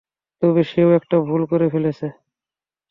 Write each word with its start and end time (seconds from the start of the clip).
তবে 0.41 0.61
সেও 0.63 0.89
একটা 0.91 1.15
ভুল 1.27 1.41
করে 1.51 1.67
ফেলেছে। 1.73 2.07